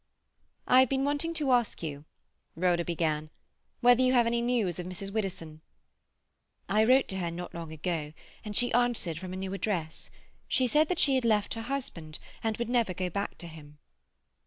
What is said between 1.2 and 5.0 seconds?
to ask you," Rhoda began, "whether you have any news of